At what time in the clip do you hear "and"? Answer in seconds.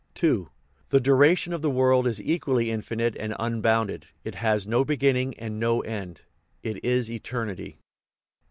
3.17-3.35, 5.37-5.59